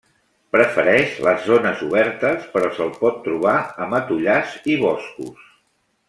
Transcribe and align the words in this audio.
Prefereix 0.55 1.17
les 1.27 1.43
zones 1.49 1.83
obertes, 1.89 2.47
però 2.55 2.71
se'l 2.79 2.89
pot 3.05 3.19
trobar 3.29 3.53
a 3.87 3.91
matollars 3.95 4.57
i 4.77 4.83
boscos. 4.85 5.45